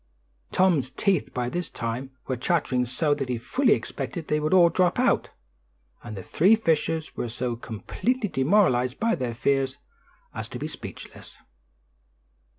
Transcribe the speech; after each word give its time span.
Tom's 0.51 0.89
teeth 0.89 1.31
by 1.31 1.47
this 1.47 1.69
time 1.69 2.09
were 2.25 2.35
chattering 2.35 2.87
so 2.87 3.13
that 3.13 3.29
he 3.29 3.37
fully 3.37 3.73
expected 3.73 4.27
they 4.29 4.39
would 4.39 4.51
all 4.51 4.67
drop 4.69 4.97
out, 4.97 5.29
and 6.03 6.17
the 6.17 6.23
three 6.23 6.55
fishers 6.55 7.15
were 7.15 7.29
so 7.29 7.55
completely 7.55 8.27
demoralized 8.27 8.99
by 8.99 9.13
their 9.13 9.35
fears 9.35 9.77
as 10.33 10.47
to 10.49 10.57
be 10.57 10.67
speechless. 10.67 11.37